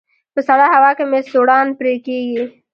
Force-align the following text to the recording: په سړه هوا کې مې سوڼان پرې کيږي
په 0.33 0.39
سړه 0.47 0.65
هوا 0.75 0.91
کې 0.97 1.03
مې 1.11 1.19
سوڼان 1.31 1.67
پرې 1.79 1.93
کيږي 2.05 2.43